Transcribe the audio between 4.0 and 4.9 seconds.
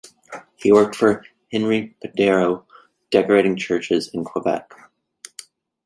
in Quebec.